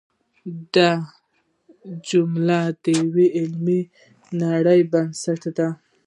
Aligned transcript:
دا 0.75 0.89
جملې 2.07 2.61
د 2.83 2.85
یوې 2.99 3.27
علمي 3.37 3.81
نړۍ 4.41 4.79
بنسټ 4.91 5.41
دی. 5.57 5.69